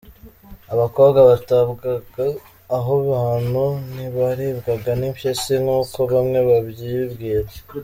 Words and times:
Abakobwa 0.73 1.19
batabwaga 1.29 2.23
aho 2.77 2.93
hantu 3.25 3.63
ntibaribwaga 3.93 4.91
n’impyisi 4.99 5.53
nk’uko 5.63 5.97
bamwe 6.13 6.39
babyibwira. 6.49 7.47